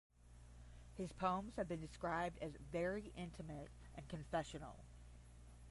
His 0.97 1.13
poems 1.13 1.57
have 1.57 1.67
been 1.67 1.79
described 1.79 2.39
as 2.41 2.57
"very 2.71 3.11
intimate 3.15 3.69
and 3.95 4.09
confessional". 4.09 4.83